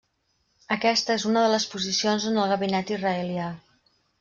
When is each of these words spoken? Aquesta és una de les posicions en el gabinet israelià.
Aquesta 0.75 1.17
és 1.19 1.25
una 1.33 1.43
de 1.43 1.51
les 1.57 1.67
posicions 1.75 2.27
en 2.31 2.41
el 2.47 2.51
gabinet 2.55 2.97
israelià. 2.99 3.53